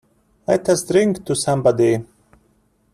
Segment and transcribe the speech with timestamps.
[0.47, 1.99] Let us drink to somebody.